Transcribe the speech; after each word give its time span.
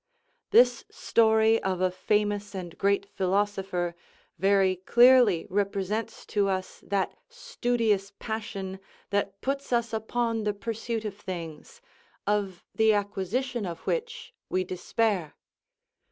This 0.49 0.83
story 0.89 1.61
of 1.61 1.79
a 1.79 1.91
famous 1.91 2.55
and 2.55 2.75
great 2.75 3.05
philosopher 3.05 3.93
very 4.39 4.77
clearly 4.77 5.45
represents 5.47 6.25
to 6.25 6.49
us 6.49 6.83
that 6.87 7.15
studious 7.29 8.11
passion 8.17 8.79
that 9.11 9.39
puts 9.41 9.71
us 9.71 9.93
upon 9.93 10.43
the 10.43 10.55
pursuit 10.55 11.05
of 11.05 11.15
things, 11.15 11.81
of 12.25 12.65
the 12.73 12.93
acquisition 12.93 13.63
of 13.67 13.81
which 13.81 14.33
we 14.49 14.63
despair. 14.63 15.35